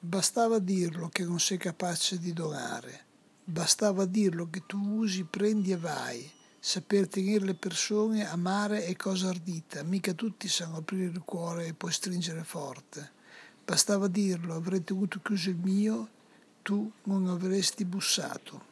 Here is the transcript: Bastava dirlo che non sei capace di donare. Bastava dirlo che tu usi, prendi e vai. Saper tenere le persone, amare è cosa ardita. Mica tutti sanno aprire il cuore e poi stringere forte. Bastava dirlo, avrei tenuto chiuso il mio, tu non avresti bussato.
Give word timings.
Bastava 0.00 0.60
dirlo 0.60 1.08
che 1.08 1.24
non 1.24 1.40
sei 1.40 1.58
capace 1.58 2.20
di 2.20 2.32
donare. 2.32 3.06
Bastava 3.42 4.04
dirlo 4.04 4.48
che 4.48 4.62
tu 4.64 4.78
usi, 4.78 5.24
prendi 5.24 5.72
e 5.72 5.76
vai. 5.76 6.30
Saper 6.60 7.08
tenere 7.08 7.44
le 7.44 7.54
persone, 7.54 8.24
amare 8.30 8.84
è 8.84 8.94
cosa 8.94 9.30
ardita. 9.30 9.82
Mica 9.82 10.12
tutti 10.12 10.46
sanno 10.46 10.76
aprire 10.76 11.06
il 11.06 11.22
cuore 11.24 11.66
e 11.66 11.74
poi 11.74 11.90
stringere 11.90 12.44
forte. 12.44 13.10
Bastava 13.64 14.06
dirlo, 14.06 14.54
avrei 14.54 14.84
tenuto 14.84 15.18
chiuso 15.20 15.50
il 15.50 15.56
mio, 15.56 16.08
tu 16.62 16.88
non 17.04 17.26
avresti 17.26 17.84
bussato. 17.84 18.67